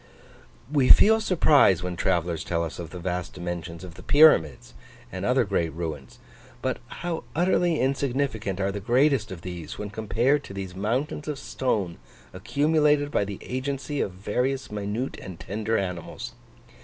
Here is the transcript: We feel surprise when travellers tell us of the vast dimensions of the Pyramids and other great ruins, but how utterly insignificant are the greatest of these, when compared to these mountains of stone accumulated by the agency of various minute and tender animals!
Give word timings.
We 0.71 0.89
feel 0.89 1.21
surprise 1.21 1.83
when 1.83 1.95
travellers 1.95 2.43
tell 2.43 2.63
us 2.63 2.79
of 2.79 2.89
the 2.89 2.97
vast 2.97 3.33
dimensions 3.33 3.83
of 3.83 3.93
the 3.93 4.01
Pyramids 4.01 4.73
and 5.11 5.23
other 5.23 5.43
great 5.43 5.71
ruins, 5.75 6.17
but 6.59 6.77
how 6.87 7.23
utterly 7.35 7.79
insignificant 7.79 8.59
are 8.59 8.71
the 8.71 8.79
greatest 8.79 9.31
of 9.31 9.43
these, 9.43 9.77
when 9.77 9.91
compared 9.91 10.43
to 10.45 10.55
these 10.55 10.75
mountains 10.75 11.27
of 11.27 11.37
stone 11.37 11.99
accumulated 12.33 13.11
by 13.11 13.23
the 13.25 13.37
agency 13.43 14.01
of 14.01 14.13
various 14.13 14.71
minute 14.71 15.19
and 15.21 15.39
tender 15.39 15.77
animals! 15.77 16.33